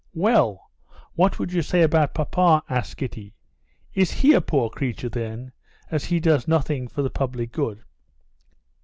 "Well, 0.15 0.71
what 1.13 1.37
would 1.37 1.53
you 1.53 1.61
say 1.61 1.83
about 1.83 2.15
papa?" 2.15 2.63
asked 2.67 2.97
Kitty. 2.97 3.35
"Is 3.93 4.09
he 4.09 4.33
a 4.33 4.41
poor 4.41 4.71
creature 4.71 5.09
then, 5.09 5.51
as 5.91 6.05
he 6.05 6.19
does 6.19 6.47
nothing 6.47 6.87
for 6.87 7.03
the 7.03 7.11
public 7.11 7.51
good?" 7.51 7.83